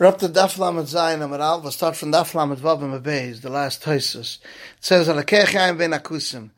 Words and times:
We're 0.00 0.06
up 0.06 0.16
to 0.20 0.30
Daf 0.30 0.56
Lamed 0.56 0.86
Zayin 0.86 1.22
Amar 1.22 1.42
Al. 1.42 1.60
We'll 1.60 1.72
start 1.72 1.94
from 1.94 2.10
Daf 2.10 2.34
Lamed 2.34 2.56
Vav 2.56 2.82
and 2.82 3.04
Beis, 3.04 3.42
the 3.42 3.50
last 3.50 3.82
Toisus. 3.82 4.38
It 4.38 4.42
says, 4.80 5.08
Alakech 5.08 5.48
Yayim 5.48 5.76
Ben 5.76 5.90
Akusim. 5.90 6.52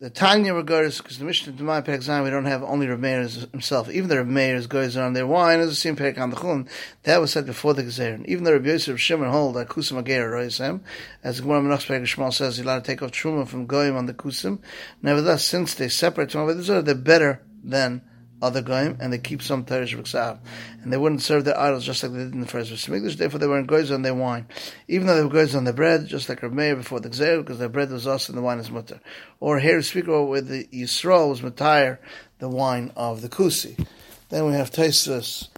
The 0.00 0.10
Tanya 0.10 0.52
regards, 0.52 0.98
because 0.98 1.16
the 1.16 1.24
Mishnah 1.24 1.52
to 1.52 1.62
my 1.62 1.80
Perek 1.80 1.98
Zayin, 1.98 2.24
we 2.24 2.30
don't 2.30 2.46
have 2.46 2.64
only 2.64 2.88
Rav 2.88 2.98
Meir 2.98 3.22
himself. 3.22 3.88
Even 3.88 4.08
the 4.08 4.16
Rav 4.16 4.26
Meir 4.26 4.60
goes 4.62 4.96
on 4.96 5.12
their 5.12 5.28
wine, 5.28 5.60
as 5.60 5.68
the 5.68 5.76
same 5.76 5.94
Perek 5.94 6.18
on 6.18 6.30
the 6.30 6.36
Chun, 6.36 6.68
that 7.04 7.20
was 7.20 7.30
said 7.30 7.46
before 7.46 7.72
the 7.72 7.84
Gezerin. 7.84 8.26
Even 8.26 8.42
the 8.42 8.52
Rav 8.52 8.66
Yosef 8.66 8.98
Shimon 8.98 9.30
hold 9.30 9.54
that 9.54 9.68
Kusim 9.68 10.00
Ager 10.00 10.32
Roisem, 10.32 10.80
as 11.22 11.40
Gemara 11.40 11.60
Menach 11.60 11.86
Perek 11.86 12.02
Shmuel 12.02 12.34
says, 12.34 12.56
he's 12.56 12.64
allowed 12.64 12.82
to 12.82 12.90
take 12.90 13.00
off 13.00 13.12
Truma 13.12 13.46
from 13.46 13.66
Goyim 13.66 13.96
on 13.96 14.06
the 14.06 14.14
Kusim. 14.14 14.58
Nevertheless, 15.02 15.44
since 15.44 15.72
they 15.72 15.88
separate 15.88 16.32
from 16.32 16.48
the 16.48 16.82
they're 16.82 16.96
better 16.96 17.42
than 17.62 18.02
other 18.40 18.62
goyim, 18.62 18.96
and 19.00 19.12
they 19.12 19.18
keep 19.18 19.42
some 19.42 19.64
teresh 19.64 19.96
v'ksav. 19.96 20.38
And 20.82 20.92
they 20.92 20.96
wouldn't 20.96 21.22
serve 21.22 21.44
their 21.44 21.58
idols 21.58 21.84
just 21.84 22.02
like 22.02 22.12
they 22.12 22.18
did 22.18 22.34
in 22.34 22.40
the 22.40 22.46
first 22.46 22.88
English. 22.88 23.16
Therefore, 23.16 23.38
they 23.38 23.46
were 23.46 23.58
in 23.58 23.66
goyim 23.66 23.92
on 23.92 24.02
their 24.02 24.14
wine, 24.14 24.46
even 24.86 25.06
though 25.06 25.16
they 25.16 25.22
were 25.22 25.28
goyim 25.28 25.56
on 25.56 25.64
their 25.64 25.72
bread, 25.72 26.06
just 26.06 26.28
like 26.28 26.42
Rav 26.42 26.52
Meir 26.52 26.76
before 26.76 27.00
the 27.00 27.10
gzer, 27.10 27.38
because 27.38 27.58
their 27.58 27.68
bread 27.68 27.90
was 27.90 28.06
us 28.06 28.28
and 28.28 28.38
the 28.38 28.42
wine 28.42 28.58
is 28.58 28.70
mutter. 28.70 29.00
Or 29.40 29.58
here, 29.58 29.82
speaker 29.82 30.22
where 30.22 30.40
the 30.40 30.64
Yisrael 30.72 31.28
was 31.28 31.40
matire, 31.40 31.98
the 32.38 32.48
wine 32.48 32.92
of 32.96 33.22
the 33.22 33.28
kusi. 33.28 33.86
Then 34.28 34.46
we 34.46 34.52
have 34.52 34.70
Taisus. 34.70 35.48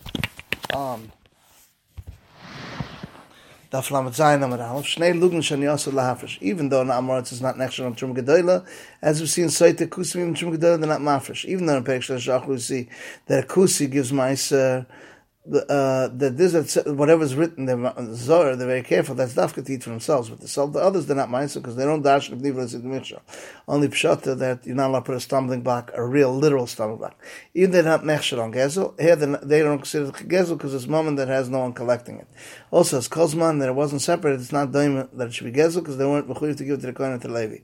Um, 0.74 1.10
da 3.70 3.80
flamet 3.80 4.14
zayn 4.14 4.42
am 4.42 4.52
ram 4.52 4.82
shnay 4.82 5.12
lugn 5.20 5.42
shon 5.42 5.62
yos 5.62 5.86
la 5.86 6.02
hafish 6.02 6.38
even 6.40 6.68
though 6.68 6.82
na 6.82 6.98
amorat 6.98 7.30
is 7.32 7.40
not 7.40 7.56
next 7.56 7.78
on 7.78 7.94
trum 7.94 8.14
gedela 8.14 8.64
as 9.00 9.20
we 9.20 9.26
seen 9.26 9.48
say 9.48 9.72
the 9.72 9.86
kusim 9.86 10.34
trum 10.34 10.56
gedela 10.56 10.78
not 10.86 11.00
mafish 11.00 11.44
even 11.44 11.66
though 11.66 11.76
in 11.76 11.84
pekshel 11.84 12.16
shach 12.16 12.46
we 12.46 12.58
see 12.58 12.88
that 13.26 13.44
a 13.44 13.46
kusi 13.46 13.88
gives 13.90 14.12
my 14.12 14.34
sir 14.34 14.84
uh, 14.88 14.94
uh, 15.48 16.08
that 16.08 16.36
this 16.36 16.76
whatever's 16.84 17.34
written 17.34 17.64
the 17.64 18.14
Zohar, 18.14 18.56
they're 18.56 18.66
very 18.66 18.82
careful. 18.82 19.14
That's 19.14 19.32
dafka 19.32 19.64
to 19.64 19.72
eat 19.72 19.82
for 19.82 19.90
themselves, 19.90 20.28
but 20.28 20.40
the, 20.40 20.66
the 20.66 20.78
others 20.78 21.06
they're 21.06 21.16
not 21.16 21.30
ma'aser 21.30 21.54
because 21.54 21.76
they 21.76 21.84
don't 21.84 22.02
dash 22.02 22.28
the 22.28 23.20
Only 23.66 23.88
pshata 23.88 24.38
that 24.38 24.66
you're 24.66 24.76
not 24.76 24.90
allowed 24.90 25.00
to 25.00 25.06
put 25.06 25.14
a 25.14 25.20
stumbling 25.20 25.62
block, 25.62 25.92
a 25.94 26.04
real 26.04 26.36
literal 26.36 26.66
stumbling 26.66 26.98
block. 26.98 27.16
Even 27.54 27.70
they're 27.70 27.82
not 27.82 28.02
mechsher 28.02 28.40
on 28.40 28.52
gezel. 28.52 29.00
Here 29.00 29.16
they 29.16 29.62
don't 29.62 29.78
consider 29.78 30.12
gezel 30.12 30.58
because 30.58 30.74
it's 30.74 30.86
moment 30.86 31.16
that 31.16 31.28
has 31.28 31.48
no 31.48 31.60
one 31.60 31.72
collecting 31.72 32.18
it. 32.18 32.28
Also, 32.70 32.98
as 32.98 33.08
kozman 33.08 33.60
that 33.60 33.68
it 33.68 33.74
wasn't 33.74 34.02
separate, 34.02 34.38
it's 34.38 34.52
not 34.52 34.72
doim 34.72 35.08
that 35.14 35.28
it 35.28 35.34
should 35.34 35.50
be 35.50 35.58
gezel 35.58 35.76
because 35.76 35.96
they 35.96 36.04
weren't 36.04 36.28
mechuyev 36.28 36.58
to 36.58 36.64
give 36.64 36.74
it 36.74 36.80
to 36.82 36.86
the 36.88 36.92
kohen 36.92 37.18
to 37.18 37.28
Levi. 37.28 37.58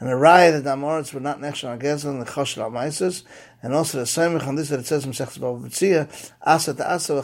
And 0.00 0.08
the 0.08 0.14
raya 0.14 0.50
that 0.50 0.64
the 0.64 1.14
were 1.14 1.20
not 1.20 1.40
mechsher 1.40 1.70
on 1.70 1.78
gezel 1.78 2.10
and 2.10 2.20
the 2.20 2.26
chosher 2.26 2.62
al 2.62 2.70
and 3.62 3.74
also 3.74 3.98
the 3.98 4.06
same 4.06 4.36
on 4.38 4.54
this 4.54 4.70
that 4.70 4.80
it 4.80 4.86
says 4.86 5.04
in 5.04 5.12
Sechs 5.12 5.36
Bava 5.36 6.08
Asa 6.42 6.74
to 6.74 6.92
Asa 6.92 7.19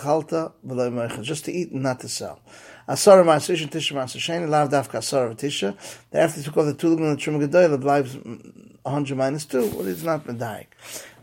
just 1.22 1.44
to 1.46 1.52
eat 1.52 1.70
and 1.70 1.82
not 1.82 2.00
to 2.00 2.08
sell. 2.08 2.40
Asara 2.88 3.24
ma'asrish 3.24 3.62
and 3.62 3.70
tisha 3.70 3.94
ma'asrisheni, 3.94 4.48
lav 4.48 4.70
dafka 4.70 4.98
asara 4.98 5.34
v'tisha. 5.34 5.76
They 6.10 6.20
have 6.20 6.34
to 6.34 6.42
took 6.42 6.56
off 6.56 6.66
the 6.66 6.74
tulgun 6.74 7.10
and 7.10 7.18
the 7.18 7.22
truma 7.22 7.48
gedoyla, 7.48 7.82
lives 7.82 8.16
100 8.86 9.16
minus 9.16 9.44
2, 9.46 9.70
well, 9.70 9.86
it's 9.86 10.02
not 10.02 10.24
medayik. 10.24 10.66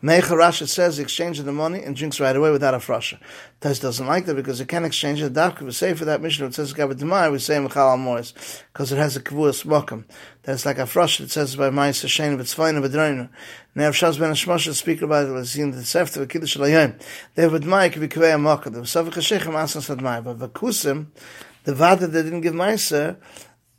Mecha 0.04 0.36
Rasha 0.36 0.68
says 0.68 1.00
exchange 1.00 1.40
the 1.40 1.52
money 1.54 1.82
and 1.82 1.96
drinks 1.96 2.20
right 2.20 2.36
away 2.36 2.52
without 2.52 2.74
a 2.74 2.78
frasha. 2.78 3.18
Tes 3.62 3.80
doesn't 3.80 4.06
like 4.06 4.26
that 4.26 4.36
because 4.36 4.60
it 4.60 4.68
can't 4.68 4.84
exchange 4.84 5.22
it. 5.22 5.32
Dafka 5.32 5.62
we 5.62 5.72
say 5.72 5.94
for 5.94 6.04
that 6.04 6.20
mission 6.20 6.46
it 6.46 6.54
says 6.54 6.74
Gabbat 6.74 6.96
Demai, 6.96 7.32
we 7.32 7.40
say 7.40 7.56
Mechal 7.56 7.78
al 7.78 7.96
Mois, 7.96 8.34
because 8.74 8.92
it 8.92 8.98
has 8.98 9.16
a 9.16 9.22
kavua 9.22 9.52
smokum. 9.54 10.04
That's 10.42 10.66
like 10.66 10.78
a 10.78 10.82
frasha. 10.82 11.22
It 11.22 11.32
says 11.32 11.56
by 11.56 11.70
Ma'is 11.70 12.02
Hashem, 12.02 12.38
it's 12.42 12.54
fine 12.54 12.76
of 12.76 12.84
a 12.84 12.90
driner. 12.90 13.30
Now 13.76 13.88
if 13.88 13.96
Shaz 13.96 14.20
ben 14.20 14.34
Hashmosh 14.34 14.74
speak 14.74 15.02
about 15.02 15.30
it, 15.30 15.32
was 15.32 15.56
in 15.56 15.72
the 15.72 15.78
Sefta, 15.78 16.16
the 16.16 16.28
Kiddush 16.28 16.58
Layim. 16.58 17.00
They 17.36 17.44
have 17.44 17.54
a 17.54 17.60
Demai, 17.62 17.90
can 17.90 18.02
be 18.02 18.10
Kvei 18.10 18.36
HaMokah. 18.36 18.74
The 18.74 18.82
Savik 18.82 19.14
HaShechem 19.14 19.56
Asas 19.56 19.88
Admai. 19.88 20.22
But 20.22 20.38
Vakusim, 20.38 21.06
the 21.64 21.74
Vada 21.74 22.08
that 22.08 22.24
didn't 22.24 22.42
give 22.42 22.54
Ma'isa, 22.54 23.18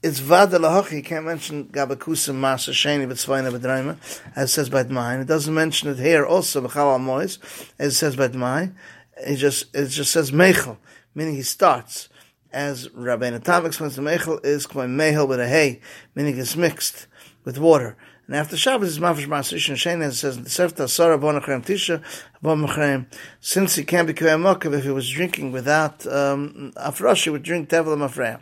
it's 0.04 0.18
vada 0.18 0.58
lahochi. 0.58 0.96
You 0.96 1.02
can't 1.02 1.24
mention 1.24 1.64
gabakusim 1.68 2.34
masa 2.34 2.72
sheni 2.72 3.06
b'tzvayna 3.06 3.50
b'draima, 3.56 3.96
as 4.36 4.50
it 4.50 4.52
says 4.52 4.68
by 4.68 4.84
Dmai. 4.84 5.22
It 5.22 5.26
doesn't 5.26 5.54
mention 5.54 5.88
it 5.88 5.98
here 5.98 6.26
also 6.26 6.60
b'chal 6.60 7.00
mois, 7.00 7.38
as 7.78 7.94
it 7.94 7.96
says 7.96 8.14
by 8.14 8.28
Dmai. 8.28 8.74
It 9.16 9.36
just 9.36 9.74
it 9.74 9.86
just 9.86 10.12
says 10.12 10.30
mechel, 10.30 10.76
meaning 11.14 11.36
he 11.36 11.42
starts. 11.42 12.10
As 12.52 12.88
Rabbeinu 12.88 13.42
Tam 13.42 13.64
explains, 13.64 13.96
the 13.96 14.02
mechel 14.02 14.44
is 14.44 14.66
k'may 14.66 14.90
mehel 14.90 15.26
with 15.26 15.40
a 15.40 15.48
hay, 15.48 15.80
meaning 16.14 16.36
it's 16.36 16.54
mixed 16.54 17.06
with 17.44 17.58
water. 17.58 17.96
And 18.26 18.36
after 18.36 18.56
Shabbos 18.56 18.88
is 18.88 18.98
Mafish 18.98 19.26
Masish 19.26 19.68
and 19.68 19.78
Shane, 19.78 20.00
it 20.00 20.12
says, 20.12 20.38
Sefta 20.38 20.88
Sarah 20.88 21.18
Bonachrem 21.18 21.62
Tisha, 21.62 22.02
Bonachrem, 22.42 23.04
since 23.40 23.74
he 23.74 23.84
can't 23.84 24.06
be 24.06 24.14
Kaveh 24.14 24.40
Mokav, 24.40 24.72
if 24.72 24.84
he 24.84 24.90
was 24.90 25.10
drinking 25.10 25.52
without 25.52 26.06
um, 26.06 26.72
Afrosh, 26.76 27.24
he 27.24 27.30
would 27.30 27.42
drink 27.42 27.68
Tevel 27.68 27.98
Mafreya. 27.98 28.40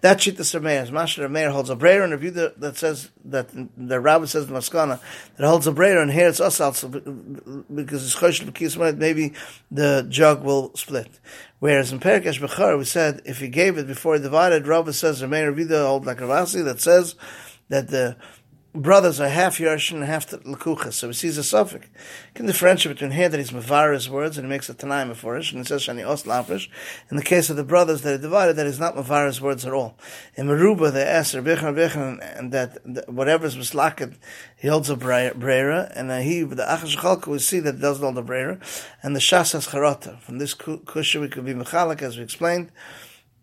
That 0.00 0.20
sheet 0.20 0.38
is 0.38 0.52
Rameir. 0.52 0.92
Masha 0.92 1.22
Rameir 1.22 1.50
holds 1.50 1.70
a 1.70 1.74
brayer 1.74 2.02
and 2.02 2.12
a 2.12 2.16
view 2.16 2.30
that, 2.30 2.60
that 2.60 2.76
says, 2.76 3.10
that 3.24 3.48
the 3.76 3.98
rabbi 3.98 4.26
says 4.26 4.46
Maskana, 4.46 5.00
that 5.36 5.46
holds 5.46 5.66
a 5.66 5.72
brayer 5.72 6.00
and 6.00 6.12
here 6.12 6.28
it's 6.28 6.40
us 6.40 6.60
also, 6.60 6.86
because 6.88 8.04
it's 8.04 8.14
Chosh 8.14 8.44
B'kis 8.48 8.96
maybe 8.96 9.32
the 9.72 10.06
jug 10.08 10.44
will 10.44 10.72
split. 10.76 11.18
Whereas 11.58 11.90
in 11.90 11.98
Perikesh 11.98 12.38
Bechar, 12.38 12.78
we 12.78 12.84
said, 12.84 13.22
if 13.24 13.40
he 13.40 13.48
gave 13.48 13.76
it 13.76 13.88
before 13.88 14.14
he 14.14 14.22
divided, 14.22 14.68
Rabbi 14.68 14.92
says, 14.92 15.20
Rameir 15.20 15.52
Vida 15.52 15.84
hold 15.84 16.06
like 16.06 16.18
Ravasi, 16.18 16.62
that 16.64 16.80
says, 16.80 17.16
that 17.68 17.88
the 17.88 18.16
brothers 18.76 19.20
are 19.20 19.28
half 19.28 19.58
Yerush 19.58 19.92
and 19.92 20.04
half 20.04 20.28
Lakucha. 20.30 20.92
So 20.92 21.08
he 21.08 21.14
sees 21.14 21.38
a 21.38 21.44
suffix. 21.44 21.86
Can 22.34 22.46
differentiate 22.46 22.94
between 22.94 23.12
here 23.12 23.28
that 23.28 23.38
he's 23.38 23.50
Mavara's 23.50 24.08
words 24.08 24.36
and 24.36 24.46
he 24.46 24.48
makes 24.48 24.68
a 24.68 24.74
Tanaim 24.74 25.10
Meforish, 25.10 25.50
and 25.50 25.60
he 25.60 25.64
says 25.64 25.82
Shani 25.82 26.06
Os 26.06 26.24
Lafrish. 26.24 26.68
In 27.10 27.16
the 27.16 27.22
case 27.22 27.50
of 27.50 27.56
the 27.56 27.64
brothers 27.64 28.02
that 28.02 28.14
are 28.14 28.22
divided, 28.22 28.56
that 28.56 28.66
is 28.66 28.78
not 28.78 28.94
Mavara's 28.94 29.40
words 29.40 29.66
at 29.66 29.72
all. 29.72 29.96
In 30.36 30.46
Meruba, 30.46 30.92
they 30.92 31.02
ask 31.02 31.34
Rabbeichan 31.34 31.74
Rabbeichan, 31.74 32.38
and 32.38 32.52
that, 32.52 32.78
that 32.84 33.12
whatever 33.12 33.46
is 33.46 33.56
Mislaket, 33.56 34.14
he 34.56 34.68
holds 34.68 34.90
a 34.90 34.96
Brera, 34.96 35.90
and 35.94 36.10
he, 36.22 36.42
the 36.42 36.62
Achash 36.62 37.26
we 37.26 37.38
see 37.38 37.60
that 37.60 37.76
he 37.76 37.80
doesn't 37.80 38.02
hold 38.02 38.18
a 38.18 38.22
Brera, 38.22 38.58
and 39.02 39.16
the 39.16 39.20
Shas 39.20 39.52
has 39.52 39.68
Charata. 39.68 40.20
From 40.20 40.38
this 40.38 40.54
Kusha, 40.54 41.20
we 41.20 41.28
could 41.28 41.44
be 41.44 41.54
Mechalik, 41.54 42.02
as 42.02 42.16
we 42.16 42.22
explained 42.22 42.70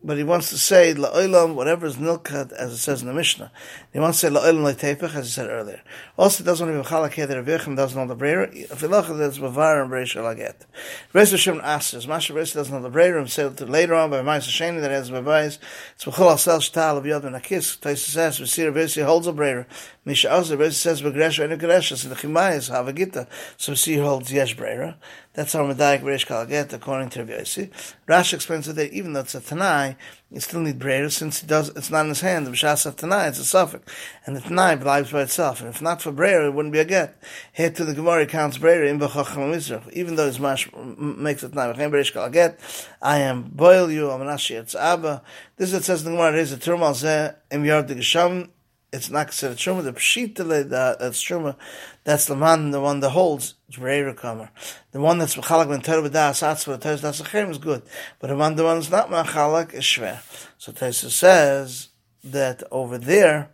but 0.04 0.18
he 0.18 0.24
wants 0.24 0.50
to 0.50 0.58
say 0.58 0.94
la'olam, 0.94 1.56
whatever 1.56 1.86
is 1.86 1.96
nilkat, 1.96 2.52
as 2.52 2.74
it 2.74 2.78
says 2.78 3.02
in 3.02 3.08
the 3.08 3.14
Mishnah. 3.14 3.52
He 3.94 4.00
wants 4.00 4.20
to 4.20 4.28
say 4.28 4.34
la'olam 4.34 4.74
la'tepech, 4.74 5.16
as 5.16 5.26
he 5.26 5.32
said 5.32 5.50
earlier. 5.50 5.82
Also, 6.18 6.44
it 6.44 6.46
doesn't 6.46 6.68
want 6.68 6.86
to 6.86 7.10
be 7.16 7.26
that 7.26 7.46
Rebbeichem 7.46 7.76
doesn't 7.76 7.98
know 7.98 8.14
the 8.14 8.20
breyer. 8.20 8.54
If 8.54 8.82
he 8.82 8.88
look 8.88 9.10
at 9.10 9.18
this, 9.18 9.38
bavar 9.38 9.82
and 9.82 9.92
breyer 9.92 10.06
shall 10.06 10.34
get. 10.36 10.66
Reis 11.14 11.32
Hashem 11.32 11.62
asks, 11.64 12.06
Masha 12.06 12.34
Reis 12.34 12.54
doesn't 12.54 12.74
know 12.74 12.88
the 12.88 12.96
breyer, 12.96 13.18
and 13.18 13.30
said 13.30 13.60
later 13.70 13.96
on 13.96 14.10
by 14.10 14.22
Ma'as 14.22 14.48
Hasheni 14.48 14.82
that 14.82 14.92
has 14.92 15.10
Babais, 15.10 15.58
it's 15.96 16.06
b'chol 16.06 16.32
al-sel 16.32 16.60
shtal 16.60 16.98
of 16.98 17.04
yad 17.06 17.22
ben 17.22 17.34
akis, 17.34 17.80
Taisa 17.80 17.98
says, 17.98 18.52
see 18.52 18.64
Rebbeisi 18.64 19.06
holds 19.06 19.28
a 19.28 19.34
breyer. 19.34 19.66
Misha 20.06 20.32
also, 20.32 20.58
Rebbeisi 20.58 20.74
says, 20.74 21.02
begresh 21.02 21.40
or 21.40 21.44
any 21.44 21.56
so 21.58 22.10
the 22.10 22.16
chimayis, 22.16 22.70
havagita, 22.70 23.28
so 23.58 23.72
we 23.72 23.76
see 23.76 23.94
he 23.94 24.00
holds 24.00 24.32
yesh 24.32 24.56
breyer. 24.56 24.96
That's 25.34 25.54
how 25.54 25.62
Medayik 25.62 26.02
Beresh 26.02 26.28
Kalaget, 26.28 26.74
according 26.74 27.10
to 27.10 27.20
Rabbi 27.24 27.42
Yossi. 27.42 27.72
Rashi 28.08 28.36
explains 28.36 28.72
that 28.72 28.92
even 28.92 29.14
though 29.14 29.22
it's 29.22 29.34
a 29.34 29.42
Tanai, 29.42 29.96
you 30.30 30.40
still 30.40 30.60
need 30.60 30.78
Breyer 30.78 31.12
since 31.12 31.42
he 31.42 31.48
does, 31.48 31.70
it's 31.70 31.90
not 31.90 32.02
in 32.02 32.10
his 32.10 32.22
hand. 32.22 32.46
The 32.46 32.52
B'shas 32.52 32.86
of 32.86 32.98
Tanai, 32.98 33.30
it's 33.30 33.40
a 33.40 33.44
suffix. 33.44 33.92
And 34.28 34.36
the 34.36 34.42
Tanai 34.42 34.76
lies 34.76 35.12
by 35.12 35.24
itself. 35.24 35.62
And 35.62 35.70
if 35.70 35.82
not 35.82 36.04
for 36.04 36.12
Breyer, 36.12 36.46
it 36.46 36.54
wouldn't 36.54 36.72
be 36.72 36.80
a 36.80 36.86
get. 36.86 37.20
Here 37.52 37.72
to 37.72 37.84
the 37.84 37.96
Gemara 37.96 38.28
counts 38.28 38.60
Breyer 38.60 38.88
in 38.88 39.00
B'chacham 39.00 39.52
Mizrach. 39.52 39.92
Even 39.94 40.18
though 40.18 40.28
his 40.28 40.40
mash 40.40 40.70
makes 40.76 41.42
it 41.42 41.54
Tanai, 41.54 41.74
Beresh 41.74 42.14
Kalaget, 42.14 42.88
I 43.02 43.18
am 43.20 43.42
boil 43.44 43.90
you, 43.90 44.12
I'm 44.12 44.24
Nashi 44.24 44.54
Etz 44.54 44.76
Abba. 44.76 45.24
This 45.58 45.70
is 45.70 45.80
it 45.80 45.84
says 45.84 46.06
in 46.06 46.12
the 46.12 46.18
Gemara, 46.18 46.38
is 46.38 46.52
a 46.52 46.60
Turmal 46.60 46.92
Zeh, 46.92 47.36
Im 47.50 47.66
Yard 47.66 47.88
the 47.88 47.96
Gesham, 47.96 48.50
it's 48.94 49.10
not 49.10 49.28
considered 49.28 49.58
truma. 49.58 49.84
The 49.84 49.94
pshita 49.94 50.70
that's 50.70 51.24
truma, 51.24 51.56
that's 52.04 52.28
the 52.28 52.36
man, 52.36 52.70
the 52.70 52.80
one 52.80 53.00
that 53.00 53.10
holds 53.10 53.56
Jreira 53.72 54.16
Kamer. 54.16 54.50
The 54.92 55.02
one 55.02 55.18
that's 55.18 55.36
machalak 55.36 55.68
ben 55.68 55.82
Torah 55.82 56.08
b'das 56.08 56.44
atzva 56.44 56.80
Torah 56.80 56.98
dasachem 56.98 57.50
is 57.50 57.58
good, 57.58 57.82
but 58.20 58.28
the 58.28 58.36
one 58.36 58.56
the 58.56 58.64
one 58.64 58.78
that's 58.78 58.92
not 58.92 59.10
machalak 59.10 59.74
is 59.74 59.84
shver. 59.84 60.20
So 60.60 60.72
Taisa 60.72 61.10
says 61.10 61.90
that 62.24 62.62
over 62.72 63.00
there 63.00 63.50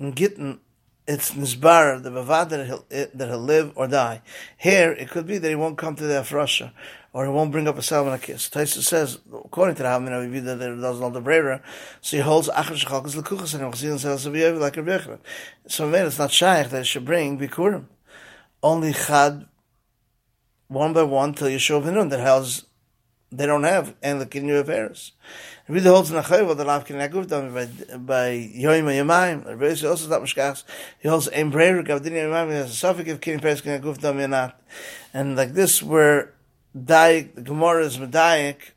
in 0.00 0.14
Gittin 0.14 0.60
it's 1.08 1.30
nisbar 1.30 2.02
the 2.02 2.10
bavad 2.10 2.50
that 2.50 2.66
he'll 2.66 2.84
that 2.90 3.28
he'll 3.28 3.38
live 3.38 3.72
or 3.74 3.88
die. 3.88 4.20
Here 4.58 4.92
it 4.92 5.08
could 5.08 5.26
be 5.26 5.38
that 5.38 5.48
he 5.48 5.54
won't 5.54 5.78
come 5.78 5.96
to 5.96 6.04
the 6.04 6.14
Afrasha 6.14 6.72
or 7.14 7.24
he 7.24 7.30
won't 7.30 7.50
bring 7.50 7.66
up 7.66 7.78
a 7.78 7.80
kiss. 7.80 8.50
Taisa 8.50 8.82
says, 8.82 9.18
according 9.32 9.74
to 9.76 9.82
the 9.82 9.88
Hamin 9.88 10.12
Aviv, 10.12 10.44
that 10.44 10.58
there 10.58 10.76
doesn't 10.76 11.00
know 11.00 11.08
the 11.08 11.22
Brera, 11.22 11.62
so 12.02 12.18
he 12.18 12.22
holds 12.22 12.50
Achar 12.50 12.76
Shechalkas 12.76 13.16
Lekuchas 13.16 13.54
and 13.54 13.72
Chazin 13.72 13.98
says 13.98 14.26
like 14.26 14.76
a 14.76 14.82
Bechra. 14.82 15.18
So 15.66 15.88
man, 15.88 16.06
it's 16.06 16.18
not 16.18 16.30
shaykh 16.30 16.68
that 16.68 16.78
he 16.78 16.84
should 16.84 17.06
bring 17.06 17.38
Bikurim. 17.38 17.86
Only 18.62 18.92
Chad, 18.92 19.46
one 20.68 20.92
by 20.92 21.04
one, 21.04 21.32
till 21.32 21.48
Yeshua 21.48 21.82
Vinun, 21.82 22.10
that 22.10 22.20
has, 22.20 22.66
they 23.30 23.46
don't 23.46 23.64
have, 23.64 23.94
and 24.02 24.20
the 24.20 24.26
Kinyu 24.26 24.60
affairs. 24.60 25.12
Rabbi 25.68 25.86
holds 25.86 26.10
in 26.10 26.16
the 26.16 26.64
lav 26.64 26.86
kin 26.86 26.96
aguf 26.96 27.28
by 27.28 27.98
by 27.98 28.50
yoyim 28.56 28.84
yamayim. 28.84 29.44
Rabbi 29.46 29.86
also 29.86 30.08
that 30.08 30.22
mishkas. 30.22 30.64
He 30.98 31.08
holds 31.08 31.28
ein 31.28 31.52
breyer 31.52 31.86
gavdin 31.86 32.12
yamayim 32.12 32.50
has 32.52 32.70
a 32.70 32.74
suffix 32.74 33.10
of 33.10 33.20
kin 33.20 33.38
pres 33.38 33.60
kin 33.60 33.80
aguf 33.80 34.02
not. 34.28 34.60
And 35.12 35.36
like 35.36 35.52
this, 35.52 35.82
where 35.82 36.34
Daik, 36.76 37.34
the 37.34 37.42
Gemara 37.42 37.84
is 37.84 37.98
Medayik, 37.98 38.72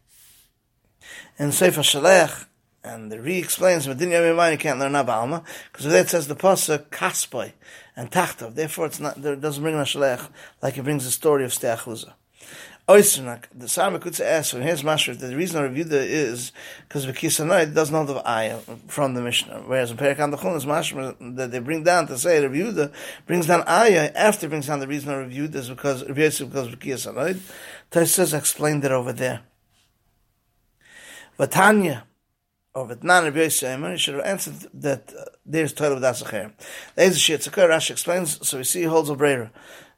in 1.37 1.51
Sefer 1.51 1.81
Shalech, 1.81 2.45
and 2.83 3.11
the 3.11 3.19
Re 3.19 3.37
explains, 3.37 3.87
Medin 3.87 4.11
Yom 4.11 4.37
Yom 4.37 4.51
you 4.51 4.57
can't 4.57 4.79
learn 4.79 4.95
Abba 4.95 5.43
because 5.71 5.85
it 5.85 6.09
says 6.09 6.27
the 6.27 6.35
Pasuk, 6.35 6.87
Kaspoy, 6.89 7.51
and 7.95 8.11
Tachtov, 8.11 8.55
therefore 8.55 8.87
it's 8.87 8.99
not, 8.99 9.17
it 9.17 9.41
doesn't 9.41 9.61
bring 9.61 9.75
a 9.75 9.79
Shalech, 9.79 10.29
like 10.61 10.77
it 10.77 10.83
brings 10.83 11.05
the 11.05 11.11
story 11.11 11.43
of 11.43 11.51
Steachuza. 11.51 12.13
Oysternak, 12.91 13.45
the 13.55 13.69
Sarma 13.69 13.99
could 13.99 14.15
say 14.15 14.27
ask, 14.27 14.53
and 14.53 14.63
here's 14.63 14.83
Mashra, 14.83 15.17
the 15.17 15.33
reason 15.33 15.61
I 15.61 15.63
reviewed 15.63 15.93
it 15.93 16.09
is 16.09 16.51
because 16.87 17.05
Bekisanai 17.05 17.73
doesn't 17.73 17.93
know 17.93 18.03
the 18.03 18.27
ayah 18.29 18.57
from 18.87 19.13
the 19.13 19.21
Mishnah, 19.21 19.63
whereas 19.65 19.91
in 19.91 19.97
Perikan 19.97 20.35
Dachon 20.35 20.57
is 20.57 20.65
Mashra 20.65 21.15
that 21.37 21.51
they 21.51 21.59
bring 21.59 21.85
down 21.85 22.07
to 22.07 22.17
say 22.17 22.45
Reviewed 22.45 22.91
brings 23.27 23.47
down 23.47 23.63
ayah 23.65 24.11
after 24.13 24.49
brings 24.49 24.67
down 24.67 24.79
the 24.79 24.87
reason 24.87 25.09
I 25.09 25.15
reviewed 25.15 25.55
is 25.55 25.69
because 25.69 26.03
because 26.03 26.35
Bekisanai. 26.41 27.39
Taisas 27.91 28.37
explained 28.37 28.83
it 28.83 28.91
over 28.91 29.13
there. 29.13 29.41
Vatanya, 31.39 32.03
or 32.73 32.87
Vatnan 32.89 33.23
Rabbi 33.23 33.43
Yosef, 33.43 33.99
should 34.01 34.15
have 34.15 34.25
answered 34.25 34.69
that 34.73 35.13
uh, 35.17 35.23
there's 35.45 35.71
Torah 35.71 35.95
Dasacher. 35.95 36.51
There's 36.95 37.15
a 37.15 37.19
shit. 37.19 37.41
Rashi 37.41 37.91
explains, 37.91 38.45
so 38.45 38.57
we 38.57 38.65
see 38.65 38.81
he 38.81 38.85
holds 38.85 39.09
a 39.09 39.15
brayer 39.15 39.49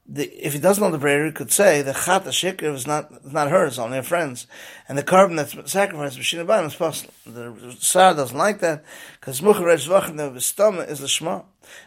the, 0.05 0.25
if 0.45 0.53
he 0.53 0.59
doesn't 0.59 0.83
know 0.83 0.91
the 0.91 0.99
prayer, 0.99 1.25
he 1.25 1.31
could 1.31 1.51
say 1.51 1.81
the 1.81 1.93
chat 1.93 2.61
is 2.61 2.85
not 2.85 3.31
not 3.31 3.49
hers, 3.49 3.79
only 3.79 3.97
her 3.97 4.03
friends, 4.03 4.47
and 4.89 4.97
the 4.97 5.03
carbon 5.03 5.37
that's 5.37 5.53
sacrificed 5.71 6.19
b'shin 6.19 6.45
abayim 6.45 6.67
is 6.67 6.75
possible. 6.75 7.13
The 7.25 7.75
Sar 7.79 8.13
doesn't 8.13 8.37
like 8.37 8.59
that 8.59 8.83
because 9.19 9.39
mucharesh 9.39 9.87
vachin 9.87 10.17
the 10.17 10.29
v'stama 10.29 10.87
is 10.89 10.99
the 10.99 11.07
shma. 11.07 11.45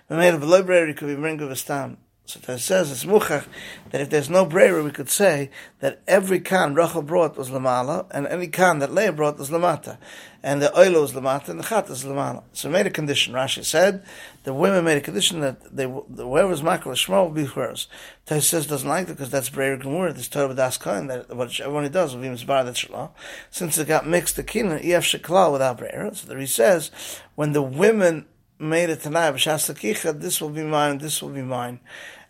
We 0.08 0.16
made 0.16 0.34
a 0.34 0.38
library 0.38 0.94
could 0.94 1.08
be 1.08 1.14
bring 1.14 1.40
of 1.42 1.50
a 1.50 1.56
stam. 1.56 1.98
So 2.26 2.40
it 2.52 2.58
says 2.58 2.90
it's 2.90 3.04
muchach 3.04 3.46
that 3.90 4.00
if 4.00 4.10
there's 4.10 4.28
no 4.28 4.44
brayer, 4.44 4.82
we 4.82 4.90
could 4.90 5.08
say 5.08 5.48
that 5.78 6.02
every 6.08 6.40
kan 6.40 6.74
Rachel 6.74 7.02
brought 7.02 7.36
was 7.36 7.50
lamala, 7.50 8.06
and 8.10 8.26
any 8.26 8.48
kan 8.48 8.80
that 8.80 8.92
Leah 8.92 9.12
brought 9.12 9.38
was 9.38 9.48
lamata, 9.48 9.96
and 10.42 10.60
the 10.60 10.76
oil 10.76 11.00
was 11.00 11.12
lamata, 11.12 11.50
and 11.50 11.60
the 11.60 11.64
chat 11.64 11.88
is 11.88 12.02
lamala. 12.04 12.42
So 12.52 12.68
made 12.68 12.84
a 12.88 12.90
condition. 12.90 13.32
Rashi 13.32 13.64
said 13.64 14.04
the 14.42 14.52
women 14.52 14.84
made 14.84 14.96
a 14.96 15.00
condition 15.00 15.38
that 15.38 15.76
they 15.76 15.84
whoever's 15.84 16.62
makal 16.62 16.86
shmo 16.86 17.26
will 17.26 17.30
be 17.30 17.44
hers. 17.44 17.86
Tais 18.26 18.40
says 18.40 18.66
doesn't 18.66 18.88
like 18.88 19.04
it 19.04 19.12
because 19.12 19.30
that's 19.30 19.48
brayer 19.48 19.76
gemur. 19.76 20.12
This 20.12 20.26
Torah 20.26 20.48
with 20.48 20.56
das 20.56 20.78
kain 20.78 21.06
that 21.06 21.32
what 21.34 21.60
everyone 21.60 21.88
does 21.92 22.12
will 22.12 22.22
be 22.22 22.28
misbar 22.28 22.64
that 22.64 22.74
shalah. 22.74 23.10
Since 23.52 23.78
it 23.78 23.86
got 23.86 24.04
mixed 24.04 24.34
the 24.34 24.42
kina 24.42 24.80
ef 24.82 25.04
shekla 25.04 25.52
without 25.52 25.78
brayer. 25.78 26.10
So 26.12 26.26
there 26.26 26.38
he 26.38 26.46
says 26.46 26.90
when 27.36 27.52
the 27.52 27.62
women 27.62 28.26
made 28.58 28.90
it 28.90 29.00
tonight, 29.00 29.32
this 29.32 30.40
will 30.40 30.50
be 30.50 30.62
mine, 30.62 30.98
this 30.98 31.22
will 31.22 31.30
be 31.30 31.42
mine. 31.42 31.80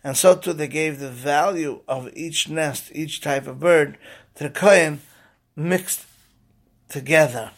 And 0.03 0.15
so 0.15 0.35
too 0.35 0.53
they 0.53 0.67
gave 0.67 0.99
the 0.99 1.09
value 1.09 1.81
of 1.87 2.09
each 2.15 2.49
nest, 2.49 2.91
each 2.93 3.21
type 3.21 3.47
of 3.47 3.59
bird, 3.59 3.97
to 4.35 4.43
the 4.45 4.49
Kohen 4.49 5.01
mixed 5.55 6.05
together. 6.89 7.51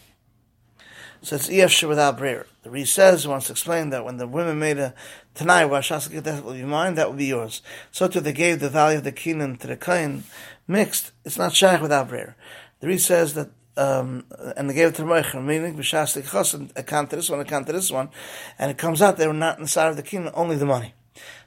So 1.22 1.36
it's 1.36 1.50
Efshe 1.50 1.86
without 1.86 2.16
Brer. 2.16 2.46
The 2.62 2.70
Re 2.70 2.84
says, 2.84 3.28
wants 3.28 3.46
to 3.46 3.52
explain 3.52 3.90
that 3.90 4.04
when 4.04 4.16
the 4.16 4.26
women 4.26 4.58
made 4.58 4.78
a 4.78 4.94
Tanai, 5.34 5.64
Washasakit, 5.64 6.22
that 6.22 6.44
will 6.44 6.54
be 6.54 6.62
mine, 6.62 6.94
that 6.94 7.08
will 7.08 7.16
be 7.16 7.26
yours. 7.26 7.62
So 7.90 8.08
too 8.08 8.20
they 8.20 8.32
gave 8.32 8.60
the 8.60 8.70
value 8.70 8.98
of 8.98 9.04
the 9.04 9.12
Kenan 9.12 9.58
to 9.58 9.66
the 9.66 9.76
Kohen 9.76 10.24
mixed. 10.66 11.12
It's 11.24 11.38
not 11.38 11.52
Shaykh 11.52 11.82
without 11.82 12.08
Brer. 12.08 12.36
The 12.80 12.86
Re 12.86 12.96
says 12.96 13.34
that 13.34 13.50
um, 13.76 14.24
and 14.56 14.68
they 14.68 14.74
gave 14.74 14.88
it 14.88 14.94
to 14.96 15.02
Moicher, 15.02 15.42
meaning 15.42 15.76
B'shas 15.76 16.22
Chos, 16.28 16.54
account 16.76 17.10
to 17.10 17.16
this 17.16 17.30
one, 17.30 17.40
account 17.40 17.66
to 17.66 17.72
this 17.72 17.90
one, 17.90 18.10
and 18.58 18.70
it 18.70 18.78
comes 18.78 19.00
out 19.00 19.16
they 19.16 19.26
were 19.26 19.32
not 19.32 19.58
inside 19.58 19.88
of 19.88 19.96
the 19.96 20.02
kingdom, 20.02 20.32
only 20.36 20.56
the 20.56 20.66
money. 20.66 20.94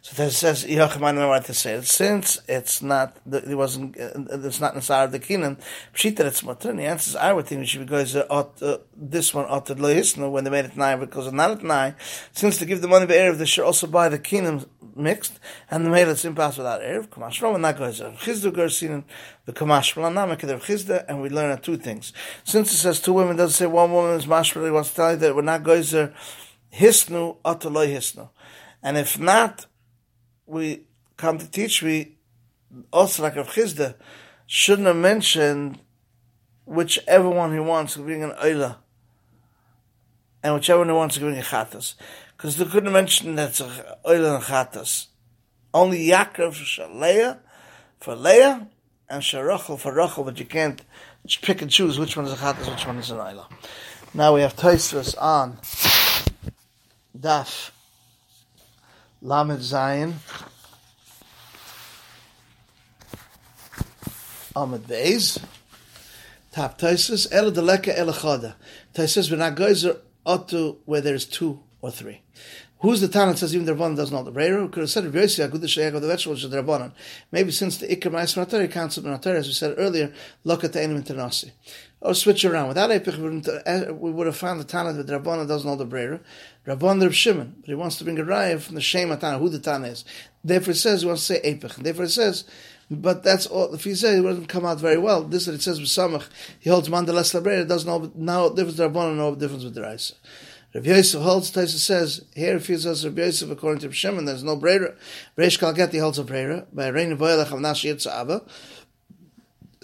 So 0.02 0.22
that 0.22 0.32
says. 0.34 1.90
Since 1.90 2.40
it's 2.50 2.82
not, 2.82 3.18
it 3.32 3.56
wasn't, 3.56 3.98
uh, 3.98 4.12
it's 4.46 4.60
not 4.60 4.76
inside 4.76 5.06
of 5.06 5.12
the 5.14 5.20
kingdom, 5.20 5.58
pshita 5.94 6.20
it's 6.20 6.44
mutter. 6.44 6.72
And 6.72 6.80
the 6.80 6.84
answer 6.84 7.12
is, 7.12 7.16
I 7.16 7.32
would 7.32 7.46
think 7.46 7.62
it 7.62 7.68
should 7.68 7.82
be 7.82 7.86
goes 7.86 8.14
uh, 8.14 8.78
this 8.98 9.34
one 9.34 9.46
to 9.46 9.76
lohisnu 9.76 10.30
when 10.30 10.44
they 10.44 10.50
made 10.50 10.66
it 10.66 10.76
nine 10.76 11.00
because 11.00 11.28
it's 11.28 11.34
not 11.34 11.52
at 11.52 11.64
nine. 11.64 11.96
Since 12.34 12.58
to 12.58 12.66
give 12.66 12.82
the 12.82 12.90
money 12.90 13.06
by 13.06 13.14
erev, 13.14 13.38
they 13.38 13.46
should 13.46 13.64
also 13.64 13.88
buy 13.88 14.10
the 14.10 14.20
kingdom 14.20 14.66
mixed 14.94 15.40
and 15.72 15.86
the 15.86 15.90
made 15.90 16.10
it's 16.10 16.26
impossible 16.26 16.66
without 16.66 16.82
erev. 16.82 17.08
Kamashrom 17.08 17.56
and 17.56 17.64
that 17.64 17.78
goes 17.78 18.02
chizdu 18.02 18.52
gersin 18.52 19.06
the 19.46 19.54
the 19.54 19.60
chizda, 19.62 21.06
and 21.08 21.22
we 21.22 21.30
learn 21.30 21.58
two 21.60 21.78
things. 21.78 22.14
Since 22.44 22.74
it 22.74 22.78
says 22.78 23.02
two 23.02 23.14
women, 23.14 23.38
doesn't 23.38 23.56
say 23.56 23.66
one 23.68 23.92
woman 23.92 24.16
is 24.16 24.26
mashmali 24.26 24.72
wants 24.72 24.90
to 24.90 24.96
tell 24.96 25.12
you 25.12 25.18
that 25.18 25.36
we're 25.36 25.42
not 25.42 25.64
gozer 25.64 26.14
hisnu 26.74 27.38
ataloy 27.44 27.88
hisnu. 27.94 28.30
And 28.84 28.98
if 28.98 29.18
not, 29.18 29.66
we 30.46 30.82
come 31.16 31.38
to 31.40 31.50
teach 31.50 31.82
we 31.82 32.18
also 32.92 33.24
like 33.24 33.38
Rav 33.38 33.48
Chizda 33.48 33.96
shouldn't 34.46 34.88
have 34.88 34.98
mentioned 34.98 35.80
whichever 36.66 37.30
one 37.30 37.54
he 37.54 37.60
wants 37.60 37.94
to 37.94 38.00
bring 38.00 38.24
an 38.24 38.32
oila 38.32 38.78
and 40.44 40.54
whichever 40.54 40.80
one 40.80 40.90
he 40.90 40.94
wants 40.94 41.16
to 41.16 41.22
bring 41.22 41.38
a 41.38 41.42
chatas. 41.42 41.96
Because 42.36 42.58
they 42.58 42.66
couldn't 42.66 42.92
mention 42.92 43.36
that's 43.36 43.62
a 43.62 43.98
oila 44.06 44.36
and 44.36 44.44
chatas. 44.44 45.08
Only 45.74 46.06
Yaakov 46.08 46.54
for 46.54 46.88
Leah, 46.94 47.40
for 48.00 48.16
Leah, 48.16 48.68
and 49.10 49.24
Sharachel 49.24 49.80
for 49.80 49.94
Rachel, 49.94 50.26
but 50.26 50.40
you 50.40 50.46
can't 50.46 50.82
pick 51.42 51.62
and 51.62 51.72
choose 51.72 51.98
which 51.98 52.18
one 52.18 52.26
is 52.26 52.34
a 52.34 52.36
chatas, 52.36 52.70
which 52.70 52.86
one 52.86 52.98
is 52.98 53.12
an 53.12 53.18
oila. 53.18 53.46
Now 54.14 54.36
we 54.36 54.42
have 54.42 54.56
Taisvus 54.56 55.16
on 55.20 55.58
Daf 57.18 57.72
Lamed 59.24 59.62
Zion, 59.62 60.16
Amid 64.54 64.84
Beis, 64.84 65.42
Tap 66.52 66.78
Taisus, 66.78 67.28
Ela 67.32 67.50
Deleka 67.50 67.98
Ela 67.98 68.12
Chada. 68.12 68.56
Taisus, 68.94 69.36
not 69.38 69.56
gozer 69.56 69.98
to 70.50 70.78
where 70.84 71.00
there's 71.00 71.26
two 71.26 71.62
or 71.82 71.90
three. 71.90 72.22
Who's 72.80 73.00
the 73.00 73.08
talent 73.08 73.40
says 73.40 73.56
even 73.56 73.66
the 73.66 73.74
Rabbanan 73.74 73.96
doesn't 73.96 74.14
know 74.14 74.30
the 74.30 74.38
Breira? 74.38 74.70
Could 74.70 74.82
have 74.82 74.90
said 74.90 75.06
Rabbi 75.06 75.20
Yossi, 75.20 75.50
Agudah 75.50 75.64
Sheyag 75.64 75.96
of 75.96 76.02
the 76.02 76.08
vegetables 76.10 76.44
the 76.44 76.62
Rabbanan. 76.62 76.92
Maybe 77.32 77.52
since 77.52 77.78
the 77.78 77.88
Ikar 77.88 78.12
Ma'aser 78.12 78.46
Natari 78.46 78.70
counts 78.70 78.98
of 78.98 79.06
Natari, 79.06 79.38
as 79.38 79.48
we 79.48 79.54
said 79.54 79.76
earlier, 79.78 80.12
look 80.44 80.66
at 80.66 80.74
the 80.74 80.84
Enim 80.84 81.02
Internasi. 81.02 81.52
Or 82.06 82.14
switch 82.14 82.44
around. 82.44 82.68
Without 82.68 82.90
Epich, 82.90 83.64
eh, 83.66 83.90
we 83.92 84.12
would 84.12 84.28
have 84.28 84.36
found 84.36 84.60
the 84.60 84.66
Tana 84.66 84.92
that 84.92 85.08
the 85.08 85.18
Rabbanan 85.18 85.48
doesn't 85.48 85.66
know 85.66 85.78
the 85.78 85.86
Breira. 85.86 86.20
Rabban 86.68 87.02
Reb 87.02 87.14
Shimon, 87.14 87.56
but 87.62 87.68
he 87.68 87.76
wants 87.76 87.96
to 87.98 88.04
bring 88.04 88.20
a 88.20 88.24
raya 88.24 88.60
from 88.60 88.76
the 88.76 88.82
Shema 88.82 89.16
Tana, 89.16 89.40
who 89.40 89.48
the 89.48 89.58
Tana 89.58 89.88
is. 89.88 90.04
Therefore 90.44 90.72
it 90.72 90.76
says, 90.76 91.02
he 91.02 91.08
wants 91.08 91.26
to 91.26 91.36
say 91.36 91.54
Epich. 91.54 91.76
Therefore 91.76 92.04
it 92.04 92.10
says, 92.10 92.44
but 92.92 93.24
that's 93.24 93.48
all. 93.48 93.74
If 93.74 93.86
he 93.86 93.96
says 93.96 94.20
it 94.20 94.24
doesn't 94.24 94.48
come 94.48 94.66
out 94.66 94.80
very 94.80 94.98
well, 94.98 95.24
this 95.24 95.46
that 95.46 95.56
it 95.56 95.62
says 95.62 95.80
with 95.80 95.88
Samach, 95.88 96.28
he 96.60 96.70
holds 96.70 96.90
Mandalas 96.90 97.34
Labrera, 97.40 97.66
doesn't 97.66 97.88
know 97.88 98.12
now 98.16 98.50
difference 98.50 98.78
with 98.78 98.94
Rabban 98.94 99.10
and 99.10 99.18
no 99.18 99.36
difference 99.36 99.64
with 99.64 99.74
the 99.74 99.82
Raisa. 99.82 100.16
Rabbi 100.74 100.90
Yosef 100.90 101.22
holds, 101.22 101.52
Taisa 101.52 101.78
says, 101.78 102.26
here 102.36 102.58
he 102.58 102.78
says 102.78 103.06
Rabbi 103.06 103.22
Yosef 103.22 103.52
according 103.52 103.82
to 103.82 103.92
Shimon, 103.92 104.26
there's 104.26 104.44
no 104.44 104.56
Brera. 104.56 104.96
Reish 105.38 105.60
Kalgeti 105.60 106.00
holds 106.00 106.18
a 106.18 106.24
Brera, 106.24 106.66
by 106.74 106.88
Rein 106.88 107.16
Voyelech 107.16 107.52
of 107.52 107.62
Nash 107.62 107.84
Yitzah 107.84 108.22
Abba. 108.22 108.42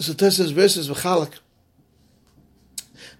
So 0.00 0.12
Taisa 0.12 0.32
says, 0.32 0.52
Rabbi 0.52 0.62
Yosef 0.62 0.80
is 0.80 0.88
V'chalak, 0.90 1.34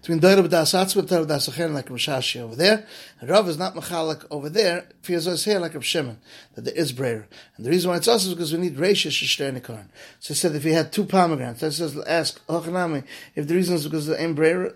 between 0.01 0.19
Doira 0.19 0.43
B'das 0.47 0.73
Atzma, 0.73 1.03
Doira 1.03 1.27
B'das 1.27 1.73
like 1.73 1.85
Rashi 1.87 2.41
over 2.41 2.55
there. 2.55 2.87
And 3.19 3.29
Rav 3.29 3.47
is 3.47 3.57
not 3.57 3.75
Mechalak 3.75 4.25
over 4.31 4.49
there, 4.49 4.85
feels 5.03 5.27
us 5.27 5.45
here 5.45 5.59
like 5.59 5.75
Rav 5.75 5.85
Shimon, 5.85 6.17
that 6.55 6.65
there 6.65 6.73
is 6.73 6.91
Breyer. 6.91 7.25
And 7.55 7.65
the 7.65 7.69
reason 7.69 7.91
why 7.91 7.97
it's 7.97 8.07
us 8.07 8.25
is 8.25 8.33
because 8.33 8.51
we 8.51 8.59
need 8.59 8.77
Reisha 8.77 9.11
Shishter 9.11 9.55
Nikaran. 9.55 9.85
So 10.19 10.33
he 10.33 10.37
said 10.37 10.55
if 10.55 10.63
he 10.63 10.71
had 10.71 10.91
two 10.91 11.05
pomegranates, 11.05 11.59
that 11.59 11.73
says, 11.73 11.95
ask 12.07 12.41
oh, 12.49 12.61
Hochanami, 12.61 13.03
if 13.35 13.47
the 13.47 13.53
reason 13.53 13.75
is 13.75 13.83
because 13.83 14.07
of 14.07 14.19
Ein 14.19 14.35
Breyer, 14.35 14.73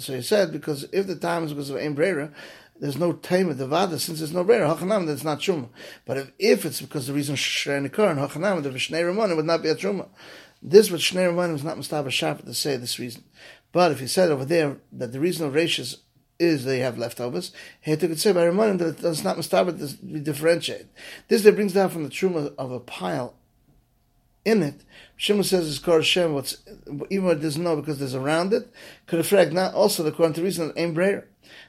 so 0.00 0.14
he 0.14 0.22
said, 0.22 0.52
because 0.52 0.86
if 0.92 1.06
the 1.06 1.16
time 1.16 1.44
is 1.44 1.52
because 1.52 1.70
of 1.70 1.76
Ein 1.76 1.96
Breyer, 1.96 2.30
there's 2.80 2.98
no 2.98 3.12
time 3.12 3.48
of 3.48 3.58
the 3.58 3.66
vada 3.66 3.98
since 3.98 4.20
there's 4.20 4.32
no 4.32 4.44
breira 4.44 4.70
oh, 4.70 4.76
hachanam 4.76 5.04
that's 5.04 5.24
not 5.24 5.40
truma. 5.40 5.68
But 6.06 6.18
if, 6.18 6.32
if 6.38 6.64
it's 6.64 6.80
because 6.80 7.08
the 7.08 7.12
reason 7.12 7.34
shnei 7.34 7.88
nikaran 7.88 8.18
oh, 8.18 8.28
hachanam 8.28 8.62
the 8.62 8.70
shnei 8.70 9.04
ramon 9.04 9.34
would 9.34 9.46
not 9.46 9.62
be 9.62 9.68
a 9.68 9.74
truma. 9.74 10.06
This 10.62 10.88
what 10.88 11.00
shnei 11.00 11.26
ramon 11.26 11.56
is 11.56 11.64
not 11.64 11.76
mustaba 11.76 12.06
shabbat 12.06 12.44
to 12.44 12.54
say 12.54 12.76
this 12.76 13.00
reason. 13.00 13.24
But 13.72 13.92
if 13.92 14.00
he 14.00 14.06
said 14.06 14.30
over 14.30 14.44
there 14.44 14.78
that 14.92 15.12
the 15.12 15.20
reason 15.20 15.46
of 15.46 15.54
ratios 15.54 15.98
is 16.38 16.64
they 16.64 16.78
have 16.78 16.98
leftovers, 16.98 17.52
he 17.80 17.96
could 17.96 18.20
say 18.20 18.32
by 18.32 18.44
reminding 18.44 18.78
that 18.78 19.04
it's 19.04 19.24
not 19.24 19.36
mustabat 19.36 19.78
to 19.78 20.04
be 20.04 20.20
differentiated. 20.20 20.88
This 21.28 21.42
that 21.42 21.54
brings 21.54 21.72
down 21.72 21.90
from 21.90 22.04
the 22.04 22.10
truma 22.10 22.54
of 22.56 22.70
a 22.70 22.80
pile 22.80 23.34
in 24.48 24.62
it. 24.62 24.82
Shimon 25.16 25.44
says 25.44 25.68
it's 25.68 25.78
called 25.78 26.04
Shem, 26.04 26.34
what's 26.34 26.58
even 27.10 27.40
doesn't 27.40 27.62
know 27.62 27.76
because 27.76 27.98
there's 27.98 28.14
around 28.14 28.52
it, 28.52 28.72
could 29.06 29.18
affect 29.18 29.52
not 29.52 29.74
also 29.74 30.02
the 30.02 30.10
the 30.10 30.42
reason 30.42 30.70
of 30.70 30.76
Ein 30.76 30.94
Breyer. 30.94 31.24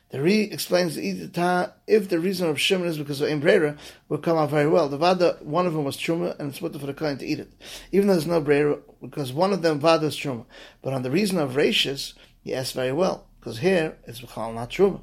The 0.10 0.22
Re 0.22 0.42
explains 0.42 0.98
if 0.98 2.10
the 2.10 2.20
reason 2.20 2.50
of 2.50 2.60
Shimon 2.60 2.88
is 2.88 2.98
because 2.98 3.22
of 3.22 3.30
Ein 3.30 3.78
will 4.08 4.18
come 4.18 4.38
out 4.38 4.50
very 4.50 4.68
well. 4.68 4.90
The 4.90 4.98
Vada, 4.98 5.38
one 5.42 5.68
of 5.68 5.74
them 5.74 5.84
was 5.84 5.98
Truma, 5.98 6.38
and 6.40 6.50
it's 6.50 6.62
mutter 6.62 6.80
for 6.80 6.88
the 6.88 6.94
client 6.94 7.20
to 7.20 7.28
eat 7.28 7.40
it. 7.40 7.52
Even 7.92 8.08
though 8.08 8.14
there's 8.14 8.26
no 8.26 8.42
Brera, 8.42 8.80
because 9.02 9.32
one 9.32 9.54
of 9.54 9.62
them 9.62 9.80
Vada 9.80 10.08
is 10.08 10.16
Truma. 10.16 10.46
But 10.82 10.94
on 10.94 11.04
the 11.04 11.12
reason 11.12 11.38
of 11.38 11.54
Rashis, 11.54 12.14
he 12.44 12.56
asked 12.56 12.74
very 12.74 12.92
well. 12.92 13.29
Because 13.40 13.60
here 13.60 13.98
it's 14.06 14.20
b'chal 14.20 14.54
not 14.54 14.70
truma, 14.70 15.00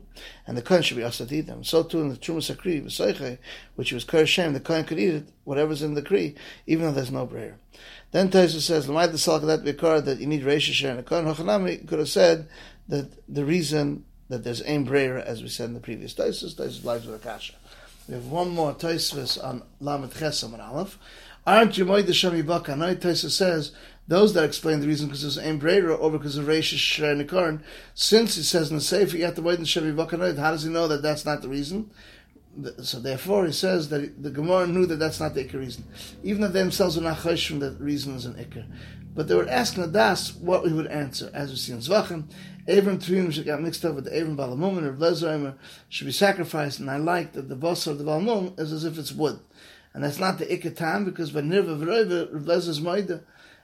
and 0.47 0.57
the 0.57 0.63
kohen 0.63 0.83
should 0.83 0.97
be 0.97 1.03
asked 1.03 1.27
to 1.27 1.35
eat 1.35 1.47
them. 1.47 1.65
So 1.65 1.83
too 1.83 2.01
in 2.01 2.11
the 2.11 2.17
truma 2.17 2.39
sakri 2.39 2.85
v'soiche, 2.85 3.39
which 3.77 3.93
was 3.93 4.05
kershem, 4.05 4.53
the 4.53 4.61
kohen 4.61 4.85
could 4.85 4.99
eat 4.99 5.15
it, 5.15 5.29
whatever's 5.45 5.83
in 5.83 5.95
the 5.95 6.03
kri, 6.03 6.35
even 6.67 6.85
though 6.85 6.93
there's 6.93 7.11
no 7.11 7.25
brayer. 7.25 7.59
Then 8.13 8.29
Taisa 8.29 8.61
says, 8.61 8.89
"L'mayt 8.89 9.13
the 9.13 9.47
that 9.47 9.65
bikar 9.65 10.05
that 10.05 10.21
you 10.21 10.27
need 10.27 10.43
reisha 10.43 10.89
and 10.89 10.99
the 10.99 11.03
kohen 11.03 11.25
hachanami 11.25 11.87
could 11.89 11.99
have 11.99 12.09
said 12.09 12.49
that 12.89 13.11
the 13.27 13.45
reason 13.45 14.05
that 14.29 14.45
there's 14.45 14.63
aim 14.67 14.85
brayer, 14.85 15.19
as 15.19 15.43
we 15.43 15.49
said 15.49 15.69
in 15.69 15.75
the 15.75 15.81
previous 15.81 16.15
Taisus, 16.15 16.55
Taisus 16.55 16.85
lives 16.85 17.07
with 17.07 17.17
a 17.17 17.19
kasha. 17.19 17.55
We 18.09 18.15
have 18.15 18.27
one 18.27 18.51
more 18.51 18.73
Taisus 18.73 19.43
on 19.43 19.63
Lamed 19.81 20.13
Chesam 20.13 20.53
and 20.53 20.63
Aleph. 20.63 20.97
Aren't 21.45 21.77
you 21.77 21.85
moed 21.85 22.07
the 22.07 22.13
Shemi 22.13 22.47
Baka? 22.47 22.73
Taisus 22.73 23.33
says 23.33 23.73
those 24.07 24.33
that 24.35 24.45
explain 24.45 24.79
the 24.79 24.87
reason 24.87 25.09
because 25.09 25.23
there's 25.23 25.39
aim 25.39 25.59
brayer 25.59 25.93
or 25.93 26.13
because 26.13 26.37
of 26.37 26.47
Reisha 26.47 26.77
Shrei 26.77 27.61
Since 27.95 28.37
he 28.37 28.45
says 28.45 28.71
in 28.71 28.77
the 28.77 28.83
Sefer, 28.83 29.17
you 29.17 29.25
have 29.25 29.35
to 29.35 29.43
moed 29.43 29.59
the 29.59 29.65
Shemi 29.65 29.97
Baka. 29.97 30.17
How 30.41 30.53
does 30.53 30.63
he 30.63 30.71
know 30.71 30.87
that 30.87 31.03
that's 31.03 31.25
not 31.25 31.43
the 31.43 31.49
reason? 31.49 31.91
So 32.83 33.01
therefore, 33.01 33.47
he 33.47 33.53
says 33.53 33.89
that 33.91 34.23
the 34.23 34.31
Gemara 34.31 34.67
knew 34.67 34.87
that 34.87 34.97
that's 34.97 35.21
not 35.21 35.35
the 35.35 35.45
Iker 35.45 35.61
reason, 35.61 35.85
even 36.23 36.41
they 36.41 36.49
themselves 36.49 36.97
were 36.97 37.03
not 37.03 37.19
chosh 37.19 37.47
from 37.47 37.59
that 37.61 37.79
reason 37.81 38.15
is 38.15 38.25
an 38.25 38.35
Iker. 38.35 38.65
But 39.15 39.29
they 39.29 39.35
were 39.35 39.49
asking 39.49 39.85
Adas 39.85 40.39
what 40.41 40.63
we 40.65 40.73
would 40.73 40.87
answer, 40.87 41.31
as 41.35 41.51
we 41.51 41.57
see 41.57 41.73
in 41.73 41.79
Zvachim. 41.79 42.25
Avram 42.69 42.99
Tvim 42.99 43.33
should 43.33 43.45
get 43.45 43.61
mixed 43.61 43.85
up 43.85 43.95
with 43.95 44.05
the 44.05 44.11
Avram 44.11 44.37
Balamum, 44.37 44.79
and 44.79 44.99
Lezer 44.99 45.55
should 45.89 46.07
be 46.07 46.13
sacrificed. 46.13 46.81
And 46.81 46.91
I 46.91 46.97
like 46.97 47.33
that 47.33 47.49
the 47.49 47.57
boss 47.57 47.87
of 47.87 47.99
the 47.99 48.05
Balamum 48.05 48.59
is 48.59 48.73
as 48.73 48.85
if 48.85 48.99
it's 48.99 49.13
wood, 49.13 49.39
and 49.95 50.03
that's 50.03 50.19
not 50.19 50.39
the 50.39 50.47
Iker 50.47 50.75
time 50.75 51.05
because 51.05 51.31
by 51.31 51.41
Nirva 51.41 51.79
V'Roiva 51.79 52.45
Lezer's 52.45 52.81
Maida. 52.81 53.23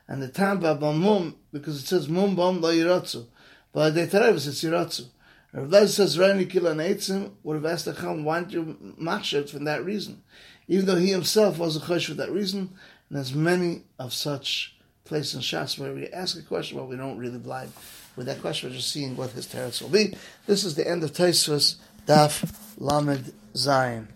and 0.08 0.22
the 0.22 0.28
time 0.28 0.60
by 0.60 0.74
Balamum 0.74 1.34
because 1.52 1.82
it 1.82 1.86
says 1.86 2.08
Mum 2.08 2.36
Bam 2.36 2.60
Lo 2.60 2.72
Yiratzu, 2.72 3.26
but 3.72 3.94
the 3.94 4.06
Terevis 4.06 4.46
it's 4.46 4.62
Yiratzu. 4.62 5.06
Rav 5.52 5.68
Lezer 5.68 5.88
says, 5.88 6.18
Rani 6.18 6.46
Kila 6.46 6.74
Neitzim, 6.74 7.32
would 7.42 7.56
have 7.56 7.66
asked 7.66 7.84
Chum, 8.00 8.24
why 8.24 8.40
don't 8.40 8.52
you 8.52 9.46
from 9.46 9.64
that 9.64 9.84
reason? 9.84 10.22
Even 10.66 10.86
though 10.86 10.96
he 10.96 11.10
himself 11.10 11.58
was 11.58 11.76
a 11.76 11.80
chosh 11.80 12.06
for 12.06 12.14
that 12.14 12.30
reason, 12.30 12.60
and 13.08 13.18
there's 13.18 13.34
many 13.34 13.82
of 13.98 14.14
such 14.14 14.74
places 15.04 15.34
in 15.34 15.40
Shas 15.40 15.78
where 15.78 15.92
we 15.92 16.08
ask 16.08 16.38
a 16.38 16.42
question, 16.42 16.78
but 16.78 16.88
we 16.88 16.96
don't 16.96 17.18
really 17.18 17.38
blind 17.38 17.72
with 18.16 18.26
that 18.26 18.40
question. 18.40 18.70
We're 18.70 18.76
just 18.76 18.90
seeing 18.90 19.16
what 19.16 19.30
his 19.32 19.46
teretz 19.46 19.82
will 19.82 19.90
be. 19.90 20.14
This 20.46 20.64
is 20.64 20.74
the 20.74 20.88
end 20.88 21.04
of 21.04 21.12
Taisus 21.12 21.76
Daf 22.06 22.50
Lamed 22.78 23.32
Zion. 23.54 24.08